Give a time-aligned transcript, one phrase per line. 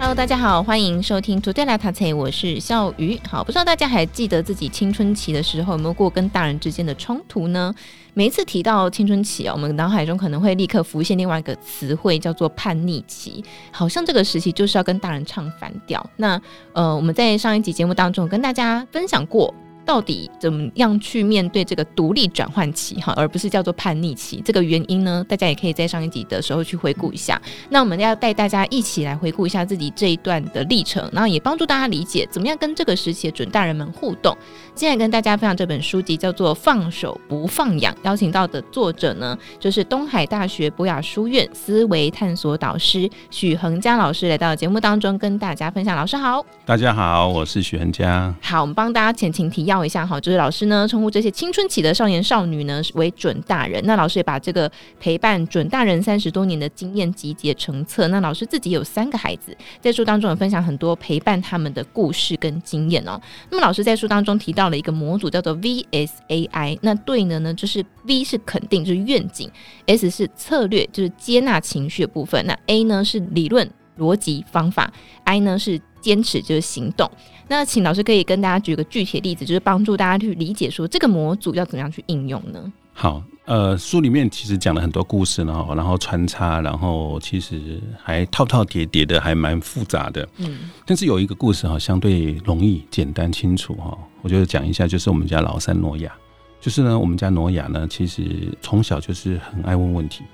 [0.00, 3.20] Hello，大家好，欢迎收听 Today l e t t e，我是笑鱼。
[3.28, 7.74] 好，不知道大家还记得自己青春期的时候有没有过跟大人之间的冲突呢？
[8.14, 13.44] 每一次提到青春期啊，我们脑海中可能会立刻浮现另外一个词汇，叫做叛逆期。
[13.72, 16.08] 好像这个时期就是要跟大人唱反调。
[16.14, 16.40] 那
[16.74, 19.52] 呃，我们在上一集节目当中跟大家分享过。
[19.88, 24.42] 到底怎么样去面对这个独立转换期哈，而不是叫做叛逆期？
[24.44, 27.40] 这个原因呢，大家也可以在上一集的时候去回顾一下。
[27.70, 34.36] 那我们要带大家一起来回顾一下自己这一段的历程，然后也帮助大家理解怎么样跟这个时期的准大人们互动。
[34.78, 45.96] 今天跟大家分享这本书籍叫做《放手不放养》，邀请到的作者呢，就是东海大学博雅书院思维探索导师许恒嘉老师来到节目当中跟大家分享。
[45.96, 48.32] 老师好，大家好，我是许恒嘉。
[48.40, 53.82] 好，我们帮大家前情提要一下哈，就是老师呢称呼这些青春期的少年少女呢为准大人。
[53.84, 58.06] 那老师也把这个陪伴准大人三十多年的经验集结成册。
[58.06, 63.20] 那老师自己有三个孩子，在书当中有分享很多陪伴他们的故事跟经验哦。
[63.50, 69.50] 那么老师在书当中提到了一个模组叫做 VSAI，那对应的呢就是 V 是肯定，就是愿景
[69.86, 74.92] ；S 是策略，就是接纳情绪的部分；那 A 呢是理论逻辑方法
[75.24, 77.10] ；I 呢是坚持，就是行动。
[77.48, 82.72] 那请老师可以跟大家举个具体的例子，就是帮助大家去理解说这个模组要怎么样去应用呢？
[82.92, 90.28] 好，呃，书里面其实讲了很多故事呢，然后穿插，然后其实还套套叠叠的，还蛮复杂的。
[90.36, 96.12] 嗯，但是有一个故事哈，相对容易、简单、清楚哈，我觉得讲一下，就是我们家老三挪亚，
[96.60, 100.24] 就是呢，我们家挪亚呢，其实从小就是很爱问问题，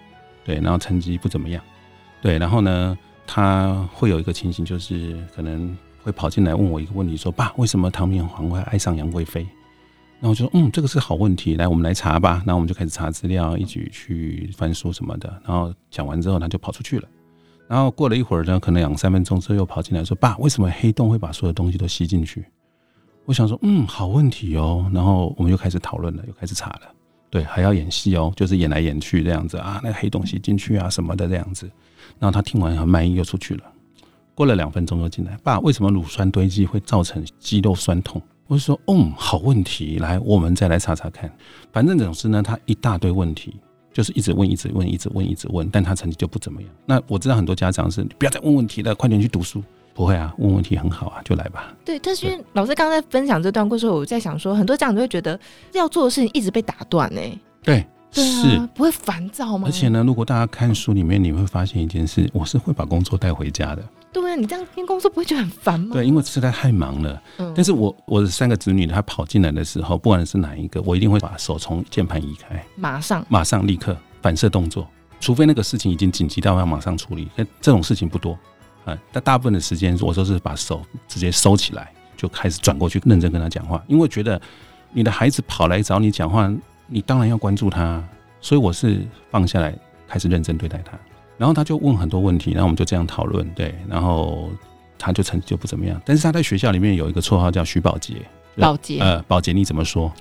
[0.45, 1.63] 对，然后成绩不怎么样，
[2.21, 5.75] 对，然后呢，他会有一个情形，就是可能。
[6.03, 9.47] 会跑进来问我一个问题，说：“爸，为什么唐明皇会爱上杨贵妃？”
[10.25, 15.29] 然后就说：“嗯，这个是好问题，来，我们来查吧。”然后我们就开始查资料，一起去翻书什么的。
[15.47, 17.07] 然后讲完之后，他就跑出去了。
[17.69, 22.43] 然后过了一会儿呢，可能两三分钟之后又跑进来说：“爸，为什么黑洞会把所有东西都吸进去？”
[23.27, 26.91] 我想说：“嗯，好问题哦。”然后我们又开始讨论了，又开始查了。
[27.29, 31.71] 对，还要演戏哦，就是演来演去这样子啊，那个黑洞吸进去啊什么的这样子。
[32.19, 33.65] 然后他听完很满意，又出去了。
[34.35, 38.23] 过了两分钟又进来，爸，为什么乳酸堆积会造成肌肉酸痛？
[38.47, 41.31] 我就说，嗯，好问题，来，我们再来查查看。
[41.73, 43.57] 反正总之呢，他一大堆问题，
[43.93, 46.71] 就是一直问，一直问，一直问，一直问，但他成绩就不怎么样。
[46.85, 49.63] 那我知道很多家长是，你不要再问问题了，快点去读书。
[49.95, 51.73] 不会啊，问问题很好啊，就来吧。
[51.85, 55.39] 对，但是因为老师刚刚在分享这段故事，我在想说，很多家长都会觉得
[55.73, 57.21] 要做的事情一直被打断呢。
[57.63, 57.85] 对。
[58.13, 59.67] 对啊、是不会烦躁吗？
[59.67, 63.83] 而且呢，如果大家看书里面，你会发现一件事，我是会把工作带回家的。
[64.15, 65.91] 对啊，你这样边工作不会觉得很烦吗？
[65.93, 67.23] 对，因为实在太忙了。
[67.39, 67.53] 嗯。
[67.55, 74.89] 但是我我的三个子女，他跑进来的时候，不管是哪一个，我一定会把手从键盘移开，马上，马上立刻反射动作，
[75.21, 77.29] 除非那个事情已经紧急到要马上处理。
[77.37, 78.39] 但这种事情不多
[78.85, 78.97] 啊。
[79.13, 84.41] 但大部分的时间，我都是把手直接收起来，就开始转过去认真跟他讲话，因为觉得
[84.93, 86.51] 你的孩子跑来找你讲话。
[86.87, 88.07] 你当然要关注他，
[88.43, 89.01] 所以我是
[89.31, 89.75] 放下来
[90.07, 90.99] 开始认真对待他，
[91.37, 94.51] 然后他就问很多问题，然后我们就这样讨论，对，然后
[94.99, 98.15] 他就成绩就不怎么样，但是他在学校里面有一个绰号叫徐宝杰，
[98.57, 100.13] 宝杰，呃，宝杰你怎么说？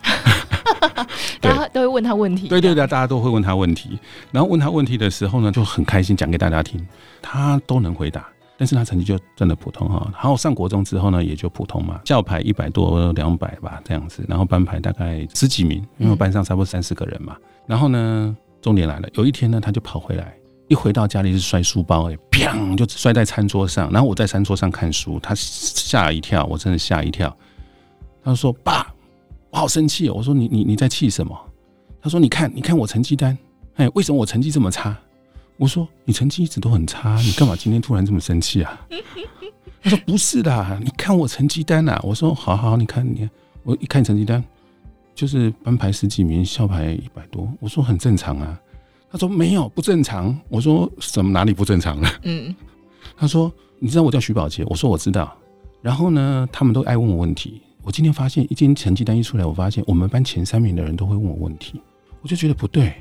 [1.39, 2.61] 大家都会问他问题，对。
[2.61, 3.99] 对对，大家都会问他问题，
[4.31, 6.85] 然后问他问题的时候呢，就很开心讲给大家听，
[7.21, 8.25] 他都能回答。
[8.55, 17.35] 但是他成绩就真的普通哈，然后上国中之后呢，也就普通嘛，校排一百多两百吧这样子，然后班排大概十几名，因为班上差不多三四个人嘛。
[17.65, 20.33] 然后呢，重点来了，有一天呢，他就跑回来，
[20.67, 23.91] 一回到家里是摔书包，哎，砰，就摔在餐桌上。
[23.91, 27.35] 然后我在餐桌上看书，他吓一跳，我真的吓一跳。
[28.23, 28.93] 他说：“爸，
[29.49, 31.37] 我好生气哦。”我说：“你你你在气什么？”
[32.01, 33.37] 他说：“你看，你看我成绩单，
[33.75, 34.97] 哎，为什么我成绩这么差？”
[35.57, 38.87] 我说，你成绩一直都很差，你干嘛今天突然这么生气啊？
[39.83, 41.99] 他说不是的，你看我成绩单呐。
[42.03, 43.29] 我说好好，你看你，
[43.63, 44.43] 我一看成绩单，
[45.13, 47.47] 就是班排十几名，校排一百多。
[47.59, 48.59] 我说很正常啊。
[49.13, 50.35] 他说没有不正常。
[50.49, 52.09] 我说什么哪里不正常了？
[52.23, 52.53] 嗯。
[53.15, 54.65] 他说你知道我叫徐宝杰？
[54.65, 55.31] 我说我知道。
[55.83, 57.61] 然后呢，他们都爱问我问题。
[57.83, 61.79] 我今天发现，一经成绩单一出来，我发现我们班前三名的人都会问我问题，
[62.21, 62.93] 我就觉得不对。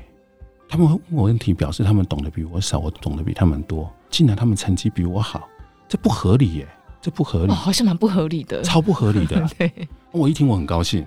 [0.69, 3.91] 他们会问我问题，表示他们懂得比我少，我懂得比他们多。
[4.11, 5.49] 竟然他们成绩比我好，
[5.87, 6.67] 这不合理耶！
[7.01, 9.49] 这不合理，哦、好像蛮不合理的，超不合理的。
[9.57, 9.71] 对，
[10.11, 11.05] 我一听我很高兴，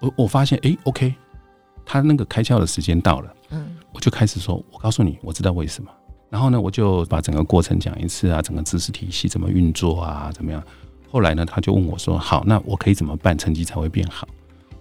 [0.00, 1.14] 我我发现，哎，OK，
[1.84, 5.90] 他那个开窍的时间到了，嗯，我就开始说，我告诉你，我知道为什么。
[6.30, 10.62] 然后呢，我就把整个过程讲一次啊，整个知识体系怎么运作啊，怎么样。
[11.10, 14.26] 后来呢，他就问我说：“好，那我可以怎么办，成绩才会变好？”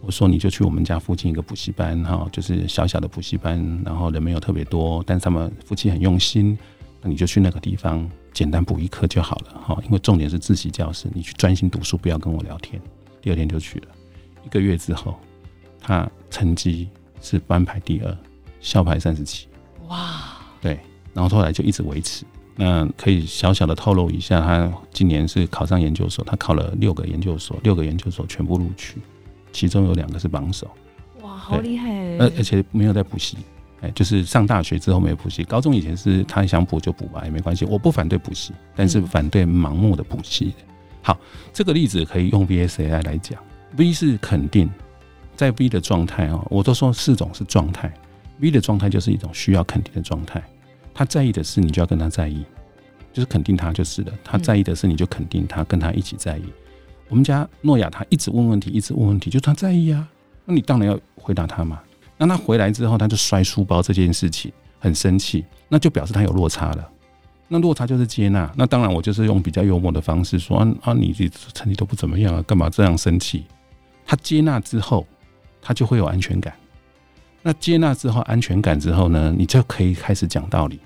[0.02, 6.58] 我说：“你就去我们家附近一个补习班，哈，就是小小的补习班，然后人没有特别多，但是他们夫妻很用心，
[7.02, 12.82] 那你就去那个地方，简单补一科就好了，哈，因为重点是自习教室，你去专心读书，不要跟我聊天。”
[13.22, 13.88] 第二天就去了，
[14.44, 15.16] 一个月之后，
[15.84, 16.90] 他成绩
[17.22, 18.18] 是班排第二，
[18.60, 19.48] 校排三十七。
[19.90, 20.80] 哇，对，
[21.14, 22.26] 然后后来就一直维持。
[22.56, 29.02] 那可以小小的透露一下，他今年是考上研究所，他考了六个研究所，六个研究所全部录取，
[29.52, 30.70] 其中有两个是榜首。
[31.22, 31.90] 哇，好厉害！
[32.20, 33.38] 而而且没有在补习，
[33.82, 35.44] 哎，就是上大学之后没有补习。
[35.44, 40.54] 高中以前是他想补就补吧，也没关系，我不反对补习，但是反对盲目的补习。
[41.02, 41.20] 好，
[41.52, 43.42] 这个例子可以用 VSAI 来讲
[43.78, 44.70] ，V 是肯定，
[45.36, 47.92] 在 V 的状态啊，我都说四种是状态
[48.40, 50.42] ，V 的状态就是一种需要肯定的状态。
[50.94, 52.46] 他在意的事，你就要跟他在意，
[53.12, 54.14] 就是肯定他就是了。
[54.24, 56.44] 他在意的事，你就肯定他，跟他一起在意。
[57.10, 60.08] 我们家诺亚，他一直问问题，一直问问题，就他在意啊。
[60.46, 61.82] 那你当然要回答他嘛。
[62.18, 66.90] 那他回来之后，他就摔书包这件事情很生气，那就表示他有落差了。
[67.48, 68.52] 那落差就是接纳。
[68.56, 73.46] 那当然，我就是用比较幽默的方式说啊啊，你这成绩都不怎么样啊，干嘛这样生气？
[74.06, 75.06] 他接纳之后，
[75.64, 76.54] 他就会有安全感。
[77.42, 80.80] 那接纳之后，安全感之后呢，你就可以开始讲道理。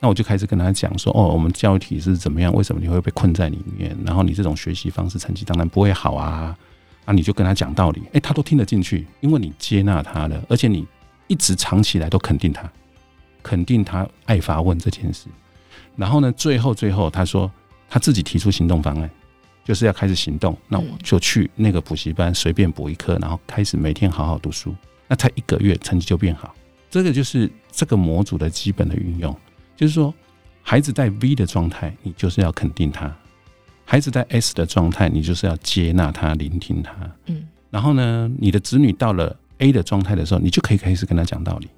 [0.00, 2.52] 那我就开始跟他讲说：“哦，我们教育体制怎么样？
[2.52, 3.96] 为什么你会被困在里面？
[4.04, 6.54] 然后你这种学习方式，成绩当然不会好啊！
[7.06, 10.86] 啊，你就跟他讲道理，诶，他都听得进去，因为你接纳他了，而且你
[11.26, 12.70] 一直藏起来都肯定他，
[13.42, 15.26] 肯定他爱发问这件事。
[15.96, 17.50] 然后呢，最后最后他说
[17.88, 19.10] 他自己提出行动方案，
[19.64, 20.56] 就是要开始行动。
[20.68, 24.74] 那我就去那个补习班随便补一科，然后开始每天好好读书。”
[25.08, 26.54] 那才一个月，成绩就变好。
[26.90, 29.36] 这个就是这个模组的基本的运用，
[29.76, 30.14] 就是说，
[30.62, 33.10] 孩子在 V 的状态，你就是要肯定他；
[33.84, 36.94] 孩子在 S 的状态，你就是要接纳他、聆听他。
[37.26, 37.46] 嗯。
[37.70, 41.68] 然后呢，你的子女到了 A 的状态的时候，你就可以开始跟他讲道理。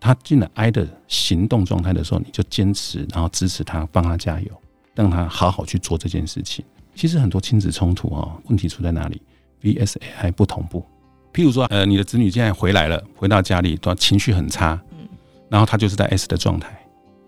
[0.00, 4.50] 他进了 I 的行动状态的时候，你就坚持，然后支持他，帮他加油，
[4.94, 6.64] 让他好好去做这件事情。
[6.94, 9.20] 其实很多亲子冲突哦，问题出在哪里
[9.62, 10.84] ？VSAI 不同步。
[11.32, 15.08] 譬如说，呃，你的子女现在回来了，回到家里，都情绪很差，嗯，
[15.48, 16.68] 然后他就是在 S 的状态，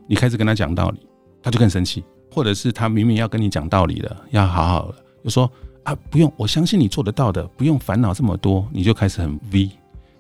[0.07, 0.99] 你开始跟他讲道理，
[1.43, 5.51] 他就更生气，或者是他明明要跟你讲道理的，要好好的，就说
[5.85, 9.71] 啊，不用，我相信你做得到的，不用烦恼这么多，你就开始很 V，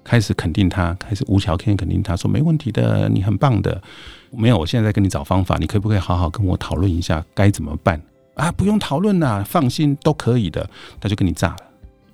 [0.02, 3.82] 开始肯定他，开始无条件肯定他，说没问题的，你很棒的，
[4.30, 8.00] 没有，我现在在跟你找方法，你可不可以好好跟我讨论一下该怎么办？
[8.34, 10.68] 啊，不用讨论啦，放心，都可以的，
[11.00, 11.56] 他就跟你炸了。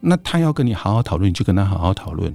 [0.00, 2.32] 那他要跟你好好讨论，你就跟他好好讨论；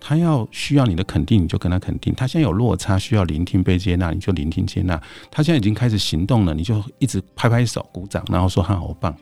[0.00, 4.96] 他要需要你的肯定，你就跟他肯定；他现在有落差，需要聆听被接纳，你就聆听接纳；
[5.30, 9.14] 他现在已经开始行动了，你就一直拍拍手鼓掌，然后说他好棒。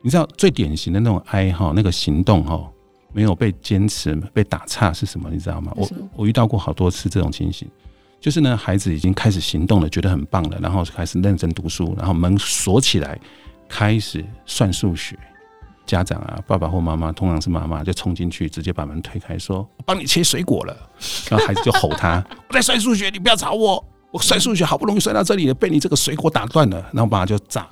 [0.00, 2.70] 你知道最典型的那种哀哈，那个行动哈，
[3.12, 5.30] 没有被坚持、被打岔是什么？
[5.30, 5.72] 你知道吗？
[5.76, 7.66] 我我遇到过好多次这种情形，
[8.20, 13.18] 就是呢，孩子已经开始行动了，觉得很棒了，然后开始认真读书，然后门锁起来，
[13.68, 15.18] 开始算数学。
[15.86, 20.74] 家长啊，爸爸或妈妈，通常是妈妈，就冲进去，直接把门推开，说：“我帮你切水果了。
[21.28, 23.84] ”然后孩子就吼他：“我在算数学，你不要吵我！
[24.10, 27.68] 我算数学好不容易算到这里了，被你这个水果打断了。”然后爸爸就炸了，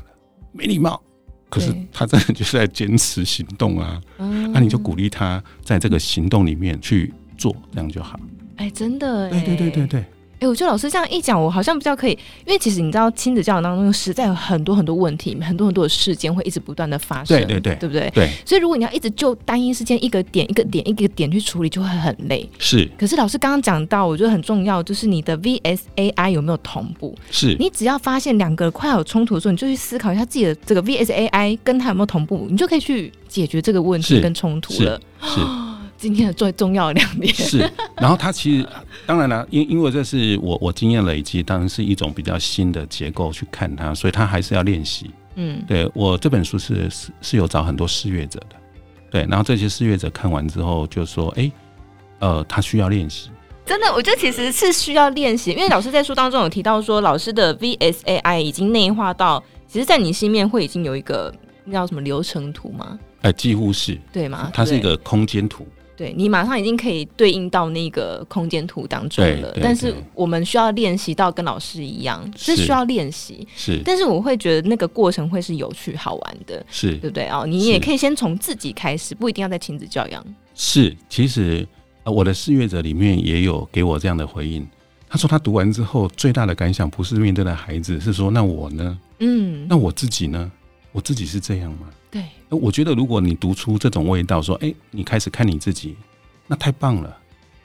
[0.53, 1.03] 没礼貌。
[1.49, 8.21] 可是他真的就是在坚持行动啊，那你就鼓励他在这个行动里面去做，这样就好。
[8.57, 10.05] 哎，真的，对对对对对。
[10.43, 18.11] 哎，我觉得老师这样一讲，我好像比较可以，因为其实你知道，亲子教养当中实在有很多很多问题，很多很多的事件会一直不断的发生，对对对，对不对？
[18.13, 18.29] 对。
[18.45, 22.49] 所以如果你要一直就单一事件一个点一个点一个点去处理，就会很累。
[22.59, 22.91] 是。
[22.99, 27.17] 可是老师刚刚讲到，我觉得很重要，就是你的 VSAI 有没有同步？
[27.31, 27.55] 是。
[27.61, 35.01] 你只要发现两个快要有冲突的时候，你就去思考一下自己的这个 VSAI 跟他有没有同步，你就可以去解决这个问题跟冲突了。
[35.23, 35.35] 是。
[35.39, 35.72] 是
[36.03, 37.59] 今天的最重要的两点是，
[37.97, 38.69] 然后他其实
[39.07, 45.13] 当然了，因因为这是我我经验累积，当然是一种比较新的结构去看它，所以他还是要练习。
[45.37, 48.57] 嗯，对我这本书是是是有找很多试阅者的，
[49.13, 51.53] 对，然后这些试阅者看完之后就说，哎、欸，
[52.19, 53.31] 呃，他需要练习。
[53.65, 61.33] 真的，我觉得其实是需要练习，因为老师在书当中有提到说，老师的 VSAI 已经内化到，其实，在你心里面会已经有一个
[61.65, 62.99] 那叫什么流程图吗？
[63.23, 64.51] 哎、欸，几乎是，对吗？
[64.53, 65.65] 它是一个空间图。
[65.97, 73.47] 对，你马上已经可以对应到那个空间图当中了，但是我们需要练习到跟老师一样，是需要练习。
[73.55, 77.45] 是，但是我会觉得那个过程会是有趣好玩的，是对不对啊？
[77.47, 80.25] 你也可以先从自己开始，不一定要在亲子教养。
[80.55, 81.67] 是，其实
[82.05, 84.67] 我的试阅者里面也有给我这样的回应，
[85.09, 88.99] 他说他读完之后最大的感想不是面对的孩子，是说那我呢？
[89.21, 90.51] 嗯，那我自己呢？
[90.91, 91.89] 我自己是这样吗？
[92.13, 95.97] 对，我觉得如果你读出这种味道，说，哎，你开始看你自己，
[96.47, 97.19] 那太棒了。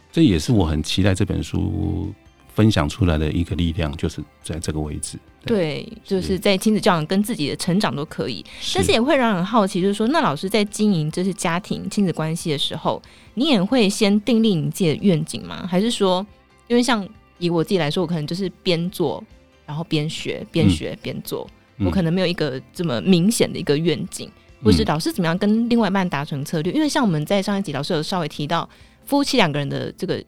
[0.09, 2.13] 这也是我很期待这本书
[2.55, 5.19] 分享出来的一个力量，就是在这个位置。
[5.45, 13.01] 对，对，就是在亲子教养跟自己的成长都可以，但是也会让人好奇，就是说，那老师在经营这是家庭亲子关系的时候，
[13.33, 15.67] 你也会先订立你自己的愿景吗？
[15.69, 16.25] 还是说，
[16.67, 19.23] 因为像以我自己来说，我可能就是边做，
[19.65, 24.29] 然后边学，边学边做，嗯，我可能没有一个这么明显的一个愿景，
[24.63, 26.73] 或是老师怎么样跟另外一半达成策略？
[26.73, 28.67] 因为像我们在上一集老师有稍微提到，
[29.05, 30.23] 夫妻两个人的这个。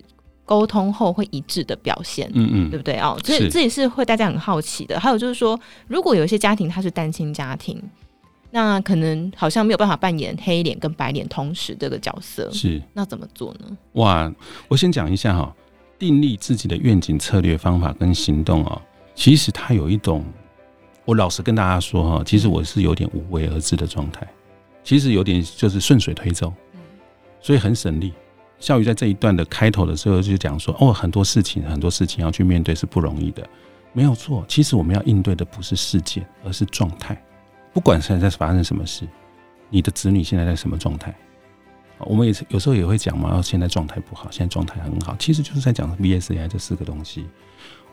[0.46, 3.16] 沟通后会一致的表现，嗯嗯，对不对哦？
[3.24, 5.00] 所以这也是会大家很好奇的。
[5.00, 7.80] 还有就是说，如果有一些家庭他是单亲家庭，
[8.50, 13.78] 那可能好像没有办法扮演黑脸跟白脸同时这个角色，是那怎么做呢？
[13.92, 14.34] 哇，
[14.68, 15.56] 我先讲一下哈，
[16.00, 18.82] 订立自己的愿景、策略、方法跟行动啊，
[19.14, 20.26] 其实它有一种，
[21.10, 24.28] 我老实跟大家说哈，其实我是有点无为而治的状态，
[24.84, 26.54] 其实有点就是顺水推舟，
[27.42, 28.14] 所以很省力。
[28.60, 33.44] 笑宇在这一段的开头的时候就讲说：“哦，很多事情，很多事情要去面对是不容易的，
[33.92, 34.46] 没有错。
[34.48, 37.20] 其实我们要应对的不是事件，而是状态。
[37.74, 39.08] 不管现在在发生什么事，
[39.72, 41.12] 你的子女现在在什么状态，
[42.02, 43.36] 我们也是有时候也会讲嘛。
[43.36, 47.26] 哦现在状态不好，现在状态很好，其实就是在讲 VSA 这四个东西。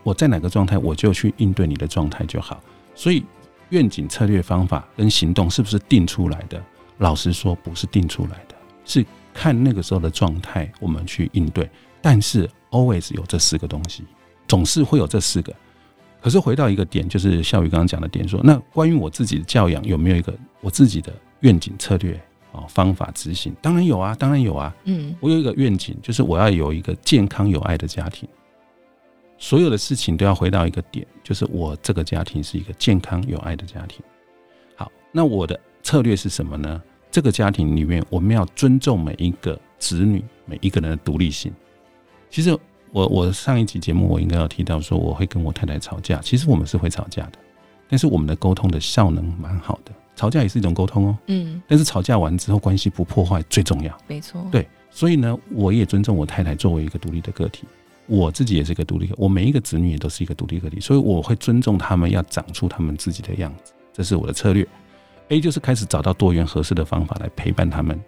[0.02, 2.62] 我在哪个状态，我就去应对你的状态就好。
[2.96, 3.24] 所以
[3.68, 6.60] 愿景、策略、方法跟行动是不是定出来的？
[6.98, 9.06] 老实说，不是定出来的，是。”
[9.38, 11.68] 看那个时候的状态，我们去应对。
[12.00, 14.02] 但是 always 有这四个东西，
[14.48, 15.54] 总是会有这四个。
[16.22, 22.18] 可是回到一个点，就是孝宇刚刚讲的点说，说那关于我自己的教养有没有一个我自己的愿景、策略
[22.50, 23.54] 啊、方法执行？
[23.60, 24.74] 当然有啊，当然有啊。
[24.84, 28.26] 嗯，我有一个愿景，就是我要有一个健康有爱的家庭。
[29.38, 34.04] 所有的事情都要回到一个点，就是我这个家庭是一个健康有爱的家庭。
[34.74, 36.82] 好，那我的策略是什么呢？
[37.10, 41.52] 这个家庭里面，我们要尊重每一个子女每一个人的独立性。
[42.28, 42.58] 其实
[42.92, 46.18] 我我上一集节目我应该有提到说，我会跟我太太吵架。
[46.20, 47.38] 其实我们是会吵架的，
[47.88, 49.92] 但是我们的沟通的效能蛮好的。
[50.14, 51.18] 吵架也是一种沟通哦。
[51.26, 51.62] 嗯。
[51.66, 53.96] 但是吵架完之后，关系不破坏最重要。
[54.06, 54.46] 没错。
[54.50, 57.66] 对，所以呢，我也尊重我太太作为一个独立的个体，
[58.06, 64.66] 我自己也是一个独立的，我每一个子女也都是一个独立个体，所以我会尊重他们要长出他们自己的样子，这是我的策略。
[65.28, 68.00] A 就是开始找到多元合适的方法来陪伴他们，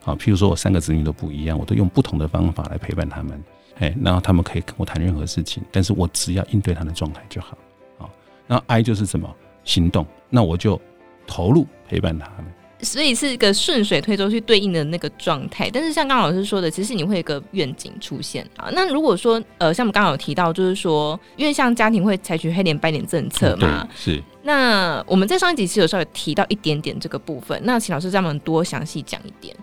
[0.00, 3.42] 好，譬如说我三个子女都不一样，我都用不同的方法来陪伴他们，
[3.80, 7.58] 哎，然后他们可以跟我谈任何事情，但是我只要应对他的状态就好，
[7.98, 8.10] 好，
[8.46, 9.28] 那 I 就是什么
[9.64, 10.80] 行动，那我就
[11.26, 12.46] 投入陪伴他们。
[12.82, 18.70] 所以是一个顺水推舟去对应的那个状态，但是像刚刚老师说的，其实你会有一个愿景出现啊。
[18.72, 24.22] 那如果说呃，像我们刚刚有提到，就是说，因为像家庭会采取黑脸白脸政策嘛，嗯、是。
[24.42, 29.54] 那我们在上一集其实有稍微提到一点点这个部分，那请老师再帮我们多详细讲一点。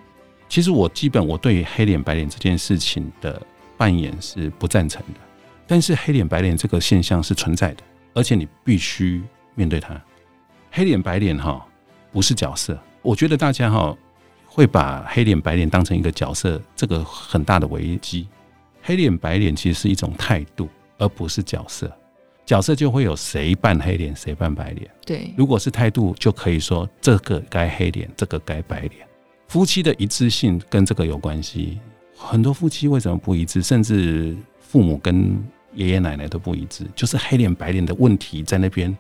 [0.48, 3.42] 其实我基本我对于黑脸白脸这件事情的
[3.76, 5.20] 扮演是不赞成的，
[5.66, 7.84] 但是黑脸白脸这个现象是存在的，
[8.14, 9.22] 而且你必须
[9.56, 10.00] 面对它。
[10.72, 11.66] 黑脸白脸哈，
[12.12, 12.78] 不是角色。
[13.08, 13.98] 我觉得大家哈
[14.46, 18.28] 会把黑脸白脸当成一个角色，这个很大的危机。
[18.82, 21.90] 黑脸白脸其实是一种态度，而不是角色。
[22.46, 24.92] 角色就会有谁扮黑脸，谁扮白脸。
[25.06, 29.08] 对，如果是态度，就可以说这个该黑脸，这个该白脸。
[29.48, 31.80] 夫妻的一致性跟这个有关系。
[32.14, 33.64] 很多夫妻为什么不一致？
[33.64, 35.42] 甚至父母跟
[35.74, 38.94] 爷爷奶奶都不一致，就是黑脸白脸的问题在那边。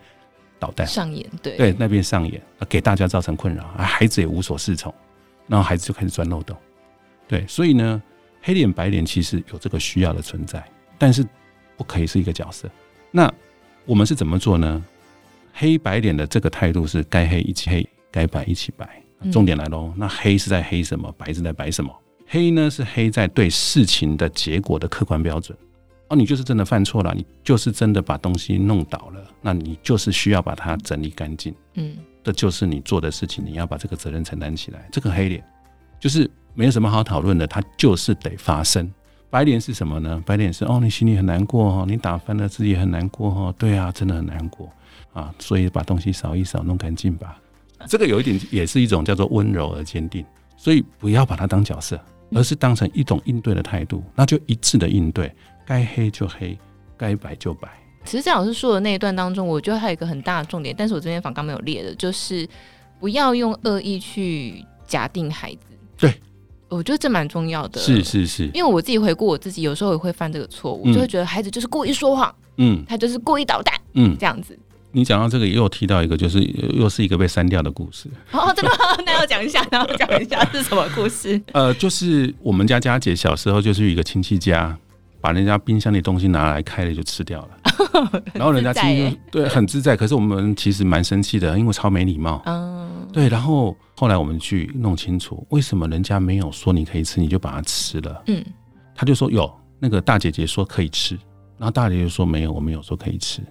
[0.59, 4.93] 导弹上演，对对，那边上演，给大家造成困扰，啊，孩子也无所适从，
[5.47, 6.57] 然后孩子就开始钻漏洞，
[7.27, 8.01] 对，所以呢，
[8.41, 10.63] 黑脸白脸其实有这个需要的存在，
[10.97, 11.25] 但是
[11.75, 12.69] 不可以是一个角色。
[13.11, 13.31] 那
[13.85, 14.83] 我们是怎么做呢？
[15.53, 19.01] 黑白脸的这个态度是该黑一起黑，该白一起白。
[19.31, 21.11] 重点来喽，那黑是在黑什么？
[21.17, 21.91] 白是在白什么？
[22.27, 25.57] 黑呢是黑在对事情的结果的客观标准。
[26.09, 31.53] 哦，你就是真的犯错了，你就是真的把东西弄倒了，那你就是需要把它整理干净。
[31.75, 34.87] 嗯，这就是你做的事情，你要把这个责任承担起来。
[34.91, 35.43] 这个黑脸
[35.99, 38.89] 就是没有什么好讨论的，它就是得发生。
[39.29, 40.23] 白脸是什么呢？
[40.25, 44.71] 白脸是哦，你心里很难过哦，你打翻了自己很难过哦，对啊，真的很难过
[45.11, 47.37] 啊，所以把东西扫一扫，弄干净吧。
[47.85, 51.99] 这个有一点也是一种叫做温柔而坚定，所以不要把它当角色，
[52.31, 55.29] 而是当成一种应对的态度，那就一致的应对。
[55.67, 56.57] 该黑就黑，
[56.95, 57.67] 该白就白。
[58.05, 62.47] 其实郑老师说的那一段当中，我觉得还有一个很大的重点，但是我这边访纲没有列的，就是
[63.01, 65.77] 不要用恶意去假定孩子。
[65.97, 66.13] 对，
[66.69, 67.81] 我觉得这蛮重要的。
[67.81, 74.57] 是是是，因为我自己回顾我自己，有时候也会犯这个错误，嗯、就会觉得孩子就是故意说谎，嗯，他就是故意捣蛋，嗯，这样子。
[74.93, 76.41] 你讲到这个，也有提到一个，就是
[76.73, 78.09] 又是一个被删掉的故事。
[78.31, 78.95] 哦，真的吗？
[79.05, 81.39] 那要讲一下，那要讲一下是什么故事？
[81.51, 84.75] 呃，就是我们家佳姐小时候就是一个亲戚家，
[85.27, 92.41] 把人家冰箱里东西拿来开了就吃掉了， 然后人家其实对很自在，可是我们其实蛮生气的，因为超没礼貌。
[92.45, 93.27] 嗯，对。
[93.27, 98.23] 然后后来我们去弄清楚，为什么人家没有说你可以吃，你就把它吃了？
[98.27, 98.41] 嗯，
[98.95, 101.15] 他就说有那个大姐姐说可以吃，
[101.57, 103.41] 然后大姐姐说没有，我没有说可以吃。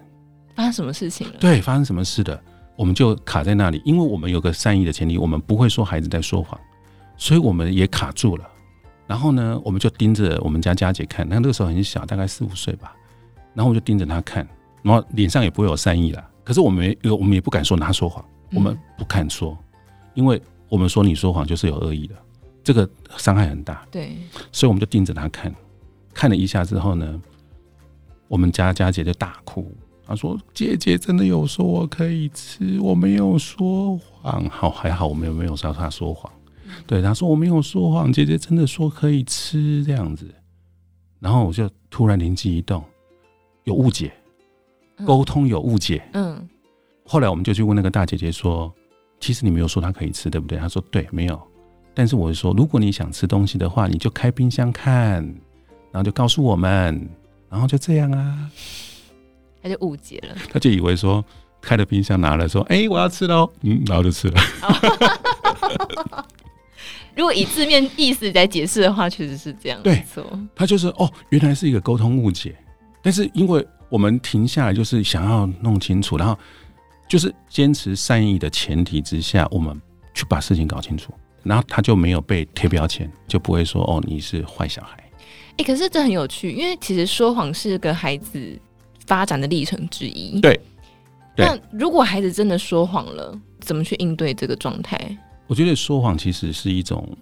[0.54, 1.34] 发生什么事情了？
[1.38, 2.42] 对，发生什么事的，
[2.74, 6.58] 我们就卡在那里，因为我们有个善意的前提，我们不会说孩子在说谎，
[7.18, 8.44] 所以我们也卡住了。
[9.06, 12.94] 然后呢，我们就盯着我们家佳姐看，那那个时候很小，大概四五岁吧。
[13.54, 14.46] 然后我就盯着她看，
[14.82, 16.28] 然后脸上也不会有善意啦。
[16.44, 19.56] 可是我们也我们也不敢说她说谎，我们不敢说，
[20.14, 22.14] 因为我们说你说谎就是有恶意的，
[22.62, 23.86] 这个伤害很大。
[23.90, 24.16] 对，
[24.52, 25.54] 所以我们就盯着她看，
[26.12, 27.20] 看了一下之后呢，
[28.28, 29.72] 我们家佳姐就大哭。
[30.08, 34.48] 她说：“姐姐真的有说我可以吃，我没有说谎。
[34.48, 36.32] 好，还好我们没有说她说谎。
[36.86, 40.32] 对，他说我没有说谎，姐姐真的说可以吃这样子。
[41.18, 42.84] 然后我就突然灵机一动，
[43.64, 44.12] 有误解，
[45.06, 46.02] 沟通有误解。
[46.12, 46.48] 嗯。
[47.04, 48.72] 后来我们就去问那个大姐姐说：
[49.20, 50.58] 其实你没有说她可以吃，对不对？
[50.58, 51.40] 她说：对，没有。
[51.94, 55.22] 但是我说，如果你想吃东西的话，你就开冰箱看，
[55.90, 57.08] 然后就告诉我们，
[57.48, 58.50] 然后就这样啊。”
[59.62, 61.24] 他就误解了，他就以为说
[61.60, 64.40] 开了冰箱拿了说，哎、欸，我要吃喽，嗯，然后就吃了。
[67.14, 69.80] 如果以字面意思来解释的话，确实是这样。
[69.82, 70.04] 对，
[70.54, 72.54] 他就是哦，原来是一个沟通误解。
[73.02, 76.36] 但是因为我们停下来，就是想要弄清楚，然后
[77.08, 79.80] 就是坚持善意的前提之下，我们
[80.12, 81.12] 去把事情搞清楚，
[81.42, 84.96] 然后他就没有被贴标签，就不会说哦，你是坏小孩。
[84.98, 88.60] 哎、欸，可是这很有趣，因为其实说谎是个孩子
[89.06, 90.40] 发展的历程之一。
[90.40, 90.60] 对，
[91.36, 94.98] 那如果孩子真的说谎了，怎么去应对这个状态？
[95.46, 97.16] 我觉得说谎其实是一种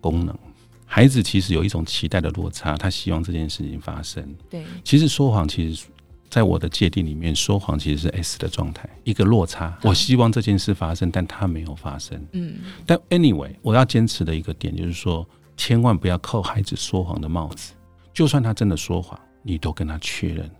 [0.00, 0.36] 功能。
[0.84, 4.34] 孩子其实有一种期待的落差，他希望这件事情发生。
[4.48, 5.86] 对，其实说谎，其实
[6.30, 9.76] 在我的界定里面，说谎其实是 S 的状态，一个落差。
[9.82, 12.24] 我希望这件事发生，但它没有发生。
[12.32, 17.72] 嗯，但 anyway，我要坚持的一个点就是说，千万不要扣孩子说谎的帽子。
[18.14, 20.50] 就算他真的说谎，你都跟他确认。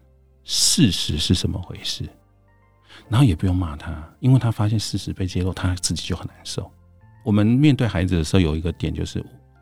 [0.42, 2.04] 事实是什么回事？
[3.08, 6.70] 然后也不用骂他，因为他发现事实被揭露，他自己就很难受。
[7.26, 9.18] 我们面对孩子的时候，有一个点就是，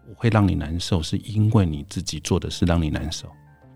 [0.07, 3.27] 我会让你难受，是因为你自己做的事让你难受，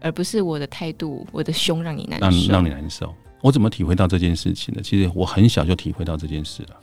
[0.03, 2.53] 而不是我的态度、我的胸让你难受。
[2.53, 3.15] 让让你难受。
[3.41, 4.83] 我怎么体会到这件事情呢？
[4.85, 6.77] 其实我很小就体会到这件事了，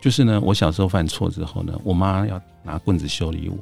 [0.00, 3.58] 就是呢，我小时候犯错之后呢，我妈要拿棍子修理我。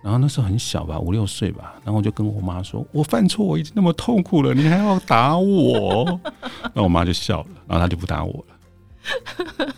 [0.00, 6.20] 然后那时候很小吧，五六岁吧，然后我就跟我妈说：“我犯错，我已经那么痛苦了，你还要打我？”
[6.72, 8.54] 那我妈就笑了，然后她就不打我了。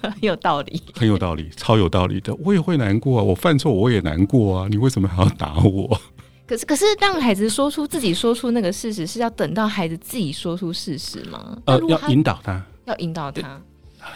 [0.01, 2.35] 很 有道理，很有道理，超有道理的。
[2.37, 6.01] 我也会难过啊，我犯错我也难过啊，你为什么还要打我？
[6.47, 11.57] 可是，可是让孩子说出自己说出那个事实，是要等到孩子自己说出事实吗？
[11.67, 13.61] 呃，要引导他，要引导他。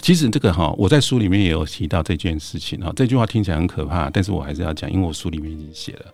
[0.01, 2.93] 其实这个哈，我在书里面也有提到这件事情哈。
[2.97, 6.07] 这句话听起来很可怕，但是我还是要讲，因为我书里面已经写了，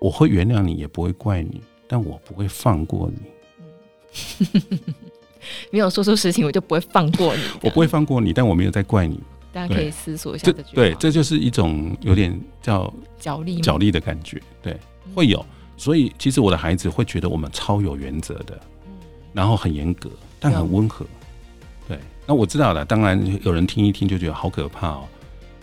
[0.00, 4.80] 我会原谅你，也不会怪你，但我不会放过你。
[5.70, 7.42] 没有说出实情，我就不会放过你。
[7.62, 9.20] 我不会放过你，但我没有在怪你。
[9.52, 10.70] 大家可以思索一下这句话。
[10.74, 14.40] 对，这就是一种有点叫角力角力的感觉。
[14.62, 14.78] 对，
[15.14, 15.44] 会有。
[15.76, 18.60] 所以其实我的孩子会觉得我们超有原则的，
[19.32, 21.06] 然后很严格，但很温和。
[21.88, 25.08] 对那我知道了，当然有人听一听就觉得好可怕哦，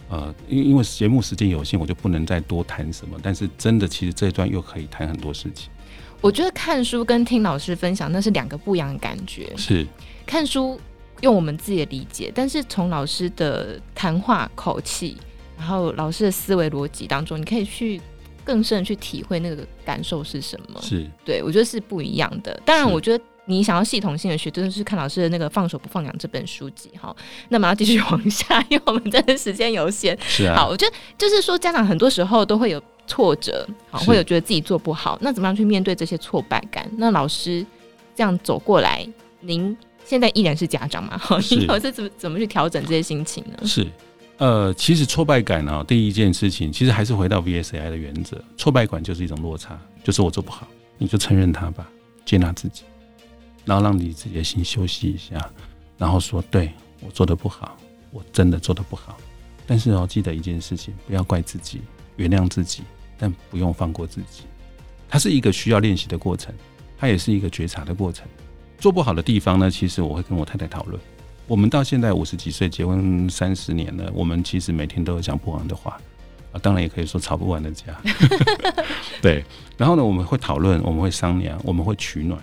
[0.10, 3.18] 呃，因因为节目时间有限，我就不能再多谈什么。
[3.24, 5.70] 但是真的，其实这一段又可以谈很多事情。
[6.22, 9.52] 我觉得看书跟听老师分享那是两个不一样的感觉。
[9.58, 9.86] 是
[10.26, 10.80] 看书
[11.22, 15.16] 用我们自己的理解，但是从老师的谈话口气，
[15.58, 18.02] 然后老师的思维逻辑当中，你可以去
[18.44, 20.82] 更深的去体会那个感受是什么。
[20.82, 22.60] 是对，我觉得是不一样的。
[22.66, 23.24] 当然，我觉得。
[23.50, 27.16] 你想要系统性的学，真的是看老师的那个《放手不放养》这本书籍哈。
[27.48, 30.18] 那么要继续往下， 因为我们真的时间有限。
[30.28, 30.54] 是啊。
[30.54, 35.17] 好，我觉得就是说，家长很多时候都会有挫折，好，会有觉得自己做不好。
[35.22, 36.88] 那怎么样去面对这些挫败感？
[36.98, 37.65] 那老师
[38.15, 39.08] 这样走过来，
[39.39, 41.17] 您现在依然是家长嘛？
[41.20, 43.65] 好，您是怎么怎么去调整这些心情呢？
[43.65, 43.88] 是，
[44.38, 50.67] 呃，其实挫败感呢，第一件事情其实还是回到 VSAI 的原则，挫败感就是一种落差，就是我做不好，
[50.98, 51.89] 你就承认它吧，
[52.26, 52.84] 接纳自己。
[53.65, 55.52] 然后让你自己的心休息一下，
[55.98, 57.76] 然后说：“对，我做的不好，
[58.12, 59.17] 我真的做的不好。
[59.65, 61.82] 但是要记得一件事情，不要怪自己，
[62.15, 62.84] 原谅自己，
[63.18, 64.44] 但不用放过自己。
[65.10, 66.54] 它是一个需要练习的过程，
[66.98, 68.28] 它也是一个觉察的过程。
[68.78, 71.02] 做不好的地方呢，其实我会跟我太太讨论。
[71.48, 75.98] 我们到现在五十几岁，结婚三十年了，我们其实每天都有讲不完的话
[76.52, 77.86] 啊，当然也可以说吵不完的架。
[79.22, 79.44] 对，
[79.78, 82.40] 然后呢，我们会讨论，我们会商量，我们会取暖，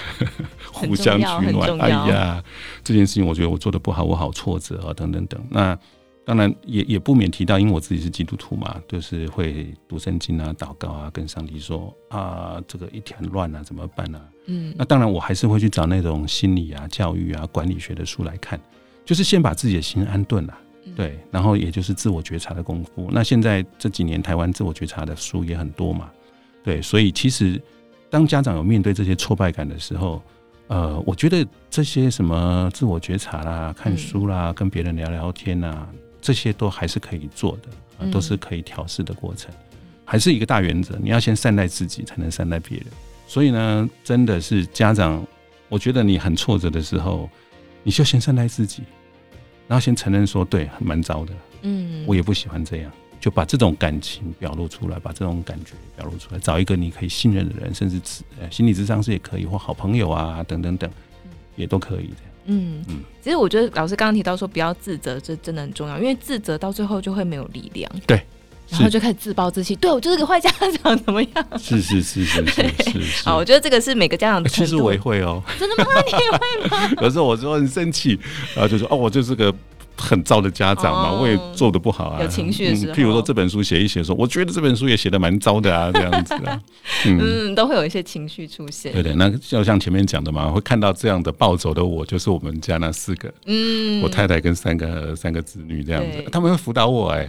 [0.72, 1.78] 互相取暖。
[1.78, 2.42] 哎呀，
[2.82, 5.38] 这件事情我觉得我做的不好，我好挫折啊，等等等。
[5.50, 5.78] 那
[6.24, 14.24] 当然也也不免提到，因为我自己是基督徒嘛，就是会读圣经啊、祷告啊，跟上帝说啊，这个一团乱啊，怎么办呢、啊？
[14.46, 18.60] 嗯，那当然，我还是会去找那种心理啊、教育啊、管理学的书来看，
[19.04, 20.58] 就是先把自己的心安顿了，
[20.94, 23.08] 对，然后也就是自我觉察的功夫。
[23.10, 26.10] 那现在这几年台湾自我觉察的书也很多嘛，
[26.62, 27.60] 对，所以其实
[28.08, 30.22] 当家长有面对这些挫败感的时候，
[30.68, 35.88] 呃，我觉得这些什么自我觉察啦、看书啦、跟别人聊聊天啊，
[36.20, 39.52] 这些都还是可以做的，啊都是可以调试的过程，
[40.04, 42.86] 还是一个大原则，你要先善待自己，才能善待别人。
[43.26, 45.24] 所以呢，真的是家长，
[45.68, 47.30] 我觉得你很挫折的时候，
[47.82, 48.82] 你就先善待自己，
[49.68, 58.00] 然后先承认说，对，蛮糟的，嗯，我也不喜欢这样，就把这种感情表露出来，把这种感觉表露出来，找一个你可以信任的人，甚至
[58.50, 60.90] 心理智商是也可以，或好朋友啊，等等等，
[61.54, 62.29] 也都可以这样。
[62.50, 67.90] 嗯嗯，其实我觉得老师刚刚提到说不要自责，这真的很重要，因为自责到最后就会没有力量。
[68.06, 68.20] 对。
[68.68, 70.48] 然后就开始自暴自弃，对我就是个坏家
[70.80, 71.44] 长，怎么样？
[71.58, 72.62] 是是是是是
[73.02, 73.24] 是。
[73.24, 74.48] 好，我觉得这个是每个家长的。
[74.48, 75.42] 其实我也会哦。
[75.58, 75.90] 真的吗？
[76.06, 77.02] 你也会吗？
[77.02, 78.16] 有时候我就很生气，
[78.54, 79.52] 然后就说：“哦，我就是个。”
[80.00, 82.22] 很糟的家长嘛，我也做的不好啊。
[82.22, 86.60] 有情绪的时候，譬如说这本书写一写，说我觉得这本书也写的蛮糟的啊， 这样子啊，
[87.06, 88.92] 嗯，都会有一些情绪出现。
[88.92, 97.28] 对的，那就像前面讲的嘛，会看到这样的暴走的我，就是我们家那四个，嗯，我太太跟三个三个子女这样子，他们会辅导我哎，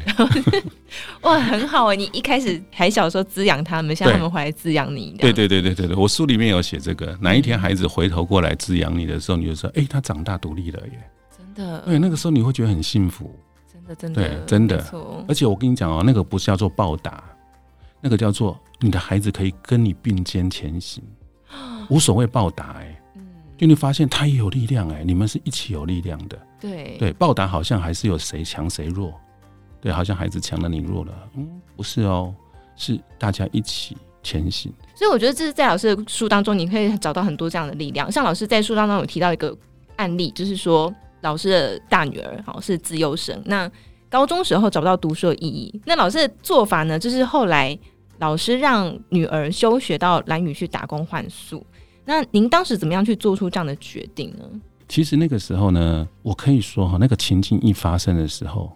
[1.21, 5.15] 哇，很好哎，你一开始还小时候滋养他们，现在他们回来滋养你。
[5.19, 10.99] 对对对对对对，我书里面有写这个，哪一天孩子回头过来滋养你的时候，你就说，哎，他长大独立了耶。
[11.53, 13.33] 的对，那个时候你会觉得很幸福，
[13.71, 15.25] 真的真的对，真的。
[15.27, 17.23] 而且我跟你讲哦，那个不是叫做报答，
[17.99, 21.03] 那个叫做你的孩子可以跟你并肩前行，
[21.89, 23.01] 无所谓报答哎。
[23.15, 26.37] 嗯，就你发现他也有力量哎，你们是一起有力量的。
[26.59, 29.13] 对对，报答好像还是有谁强谁弱，
[29.79, 32.33] 对，好像孩子强了你弱了，嗯，不是哦，
[32.75, 34.71] 是大家一起前行。
[34.93, 38.11] 所以我觉得这是在老师的书当中，你可以找到很多这样的力量。
[38.11, 39.57] 像老师在书当中有提到一个
[39.95, 40.93] 案例，就是说。
[41.21, 43.69] 老师的大女儿好是自幼生，那
[44.10, 45.81] 高中时候找不到读书的意义。
[45.86, 47.77] 那老师的做法呢，就是后来
[48.19, 51.65] 老师让女儿休学到兰屿去打工换宿。
[52.03, 54.43] 那您当时怎么样去做出这样的决定呢？
[54.88, 58.75] 其实那个时候呢，我可以说哈，那个情境一发生的时候，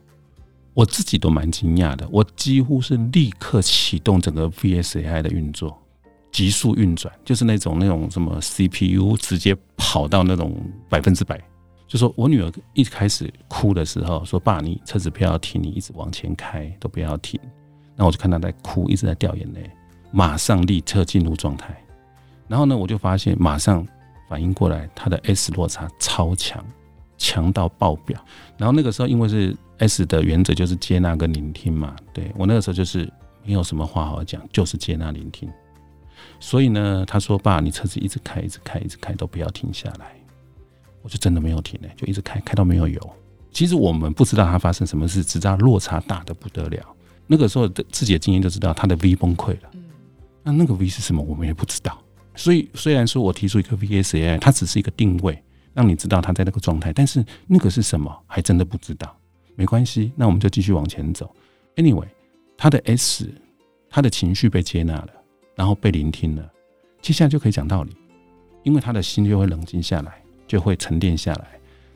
[0.73, 2.07] 我自己都蛮惊讶的。
[2.09, 5.77] 我几乎是立刻启动整个 VSAI 的运作，
[6.31, 10.55] 急速运转，就是那种那种什么 CPU 直接跑到那种
[10.87, 11.37] 百分之百。
[11.87, 17.39] 就说我女儿一开始哭的时候，说：“爸，你车子不要停，你一直往前开，都不要停。”
[17.95, 19.69] 那我就看她在哭，一直在掉眼泪，
[20.11, 21.75] 马上立刻进入状态。
[22.47, 23.87] 然后呢，我就发现马上
[24.27, 26.65] 反应过来，她的 S 落差超强，
[27.17, 28.19] 强到爆表。
[28.57, 33.11] 然后那个时候，因为是 S 的原则就是接纳跟聆听嘛，对，我那个时候就是
[33.43, 35.47] 没有什么话好讲，就是接纳聆听。
[36.39, 40.07] 所以呢，她说：“爸，你车子一直开，一直开，一直开，都不要停下来。”
[41.05, 43.13] 我就真的没有停呢，就一直开，开到没有油。
[43.51, 46.83] 其实我们不知道它发生什么事，只知道落差大的不得了。
[47.27, 49.69] 那个时候的自己的经验就知道它的 V 崩溃了。
[50.41, 51.95] 那那个 V 是什么，我们也不知道。
[52.35, 55.39] 所以虽然说我提出一个 VSAI，它只是一个定位，
[55.75, 59.15] 让你知道它在那个状态，但是那个是什么，还真的不知道。
[59.55, 61.33] 没关系，那我们就继续往前走。
[61.75, 62.07] Anyway，
[62.57, 63.31] 他的 S，
[63.89, 65.09] 他的情绪被接纳了，
[65.55, 66.51] 然后被聆听了，
[67.01, 67.95] 接下来就可以讲道理，
[68.63, 70.24] 因为他的心就会冷静下来。
[70.47, 71.47] 就会沉淀下来，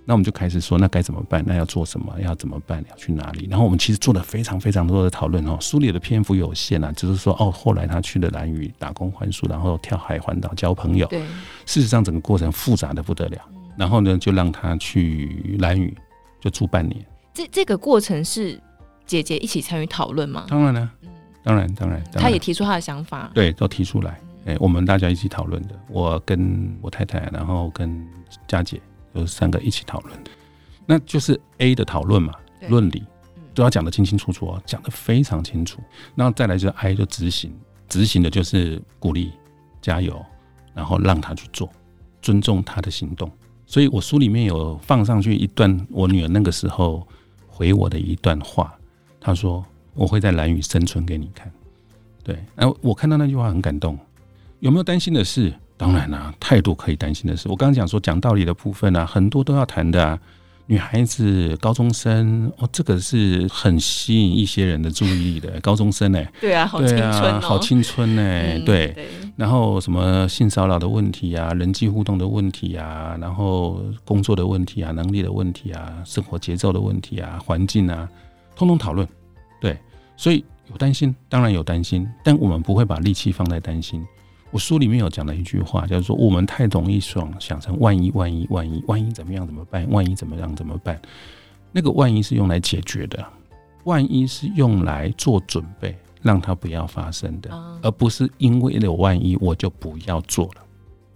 [0.05, 1.43] 那我们就开始说，那该怎么办？
[1.45, 2.13] 那要做什么？
[2.21, 2.83] 要怎么办？
[2.89, 3.47] 要去哪里？
[3.49, 5.57] 然后我们其实做了非常非常多的讨论哦。
[5.61, 11.05] 书里的篇幅有限啊，就是说哦，后来他去了蓝屿打工换宿，然后跳海环岛交朋友。
[11.07, 11.21] 对，
[11.65, 13.37] 事实上整个过程复杂的不得了。
[13.77, 15.95] 然后呢，就让他去蓝屿
[16.41, 17.05] 就住半年。
[17.33, 18.59] 这这个过程是
[19.05, 20.45] 姐姐一起参与讨论吗？
[20.49, 21.09] 当然了，嗯，
[21.43, 24.19] 当然当然，他也提出他的想法，对，都提出来。
[24.45, 28.05] 哎，我们大家一起讨论的，我跟我太太，然后跟
[28.49, 28.81] 佳姐，
[29.15, 30.31] 就是三个一起讨论的。
[30.85, 32.33] 那就是 A 的讨论嘛，
[32.67, 33.03] 论理
[33.53, 35.79] 都要讲得清清楚楚哦，讲得非常清楚。
[36.15, 37.53] 然后再来就是 I 就执行，
[37.87, 39.31] 执行的就是鼓励、
[39.81, 40.19] 加油，
[40.73, 41.69] 然后让他去做，
[42.23, 43.31] 尊重他的行动。
[43.67, 47.07] 所以我书里面有放上去一段我女儿那个时候
[47.47, 48.75] 回我的一段话，
[49.21, 51.51] 她说：“我会在蓝雨生存给你看。”
[52.25, 53.95] 对，然后我看到那句话很感动。
[54.59, 55.53] 有没有担心的事？
[55.79, 57.47] 当然啦、啊，太多可以担心的事。
[57.47, 60.19] 我刚刚讲说讲道理的部分啊，很多都要谈的啊。
[60.65, 65.57] 女孩子、高中生，哦，这个是很吸引一些人的注意力的。
[65.61, 66.31] 高中生呢、欸？
[66.39, 68.65] 对啊，好青春、哦啊、好青春呢、欸嗯。
[68.65, 68.95] 对，
[69.35, 78.07] 然后什么性骚扰的问题啊，人际互动的问题啊，然后工作的问题啊，能力的问题啊，生活节奏的问题啊，环境啊，
[78.55, 79.07] 通通讨论。
[79.59, 79.75] 对，
[80.17, 84.05] 所以有担心，当然有担心，但我们不会把力气放在担心。
[84.51, 89.87] 我书里面有讲了一句话，叫做“我们太容易想想成万一万一万一万一怎么样怎么办？
[89.91, 90.99] 万一怎么样怎么办？
[91.71, 93.23] 那个万一是用来解决的，
[93.83, 97.51] 万一是用来做准备，让它不要发生的，
[97.83, 100.63] 而不是因为有万一我就不要做了。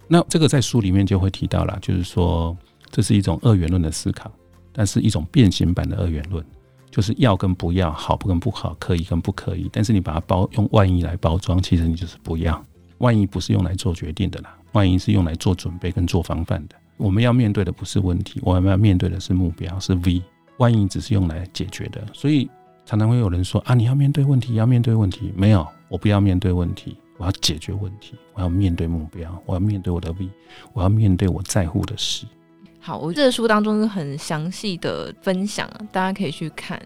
[0.06, 2.56] 那这个在书里面就会提到了，就是说
[2.92, 4.30] 这是一种二元论的思考，
[4.72, 6.44] 但是一种变形版的二元论，
[6.88, 12.64] 就是要跟不要，好不跟不好，可以跟不可以，但是你把它包用万一来包装，其实你就是不要。
[12.98, 16.76] 万一不是用来做决定的啦，万一是用来做准备跟做防范的。
[16.96, 20.22] 我们要面对的不是问题，我们要面对的是目标，是 V。
[20.58, 22.48] 万一只是用来解决的，所以
[22.86, 25.32] 常常会有人说啊，你要面对问题，要面对问题。
[25.36, 30.30] 没有，我不要面对问题，我要解决问题，我要面对目标，我要面对我的 V，
[30.72, 32.24] 我要面对我在乎的事。
[32.78, 36.80] 好，我这个书当中是很详细的分享，大家可以去看。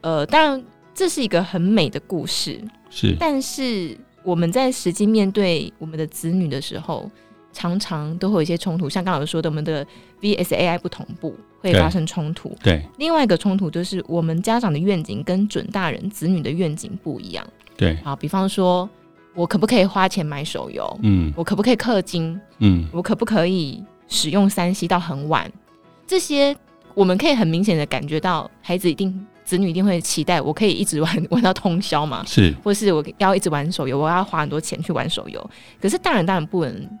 [0.00, 3.96] 呃，当然这是一个很美的故事，是，但是。
[4.22, 7.10] 我们在实际面对我们的子女的时候，
[7.52, 8.88] 常常都会有一些冲突。
[8.88, 9.86] 像刚老师说的，我们的
[10.20, 12.56] VSAI 不同步会发生冲突。
[12.62, 17.46] 对，另外一个冲突就是我们家长的愿景跟准大人子女的愿景不一样。
[17.76, 18.88] 对，好，比方说
[19.34, 20.98] 我可不可以花钱买手游？
[21.02, 22.40] 嗯，我可不可以氪金？
[22.58, 25.50] 嗯，我可不可以使用三 C 到很晚？
[26.06, 26.56] 这些
[26.94, 29.26] 我们可以很明显的感觉到，孩子一定。
[29.44, 32.24] 子女一定会期待我可以一直玩玩到通宵嘛？
[32.26, 35.50] 是，或是我要一直玩手游，我要花很多钱去玩手游。
[35.80, 36.98] 可是大人当然不能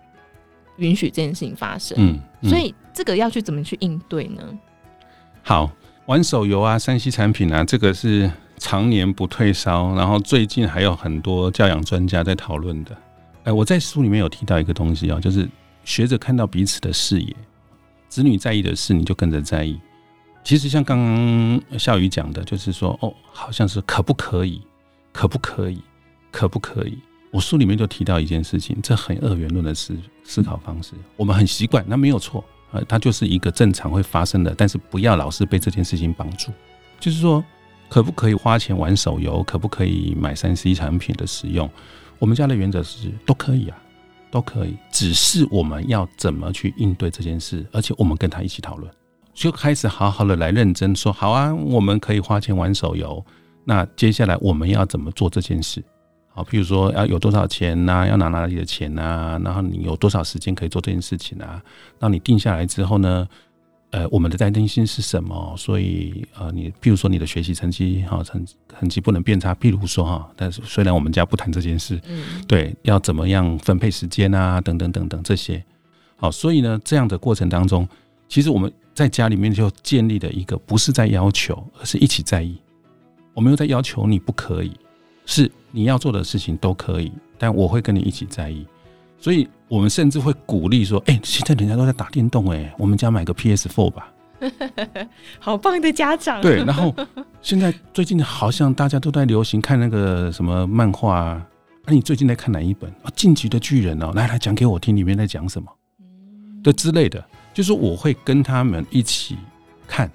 [0.76, 1.96] 允许这件事情发生。
[1.98, 4.42] 嗯，嗯，所以这个要去怎么去应对呢？
[5.42, 5.70] 好，
[6.06, 12.96] 玩手游啊山西产品啊，这个是常年不退烧，然后最近还有很多教养专家在讨论的。
[13.44, 15.48] 哎，我在书里面有提到一个东西啊，就是
[15.84, 17.34] 学着看到彼此的视野，
[18.08, 19.80] 子女在意的事，你就跟着在意。
[20.44, 24.60] 其实像刚刚夏雨讲的，就是说哦，好像是可不可以，
[25.12, 25.80] 可不可以，
[26.30, 26.98] 可不可以？
[27.30, 36.52] 我书里面就提到一件事情，这很二元论的思思考方式，我们很习惯，那没有错啊，它就是一个正常会发生的，但是不要老是被这件事情绑住。
[37.00, 37.42] 就是说，
[37.88, 39.42] 可不可以花钱玩手游？
[39.44, 41.70] 可不可以买三 C 产品的使用？
[42.18, 43.78] 我们家的原则是都可以啊，
[44.30, 48.92] 都可以，只是我们要怎么去应对这件事，而且我们跟他一起讨论。
[49.34, 53.24] 就开始好好的来认真说，好啊，我们可以花钱玩手游。
[53.64, 55.82] 那接下来我们要怎么做这件事？
[56.34, 58.06] 好，譬如说要有多少钱呐？
[58.06, 59.40] 要拿哪里的钱呐？
[59.44, 61.62] 然后你有多少时间可以做这件事情啊？
[61.98, 63.28] 那你定下来之后呢？
[63.90, 65.54] 呃，我们的担心是什么？
[65.56, 68.42] 所以呃，你譬如说你的学习成绩哈，成
[68.78, 69.54] 成绩不能变差。
[69.54, 74.60] 譬如说哈，但是虽然我们家不谈这件事，嗯，对，要怎么样分配时间啊？
[74.60, 75.62] 等等等等这些。
[76.16, 77.88] 好，所以呢，这样的过程当中，
[78.28, 78.72] 其实我们。
[78.94, 82.60] 在家里面就建立了一个，不是在要求，而是一起在意。
[83.34, 84.72] 我没有在要求你不可以，
[85.24, 88.66] 是你要做的事情都可以，但我会跟你一起在意。
[89.18, 94.12] 所以我们甚至会鼓励说：“哎，现在人家都在打电动，哎，我们家买个 PS Four 吧。
[95.38, 96.42] ”好棒的家长。
[96.42, 96.94] 对，然后
[97.40, 101.46] 现在最近好像大家都在流行看那个什么漫画啊？
[101.86, 102.90] 那你最近在看哪一本？
[103.02, 105.68] 啊，《进击的巨人》哦，来来讲给我听，里面在讲什么？
[106.62, 107.24] 对之类的。
[107.52, 109.36] 就是我会跟他们一起
[109.86, 110.10] 看，